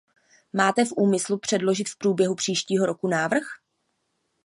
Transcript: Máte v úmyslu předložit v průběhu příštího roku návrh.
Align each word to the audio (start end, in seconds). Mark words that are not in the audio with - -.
Máte 0.53 0.85
v 0.85 0.91
úmyslu 0.95 1.37
předložit 1.37 1.89
v 1.89 1.97
průběhu 1.97 2.35
příštího 2.35 2.85
roku 2.85 3.07
návrh. 3.07 3.43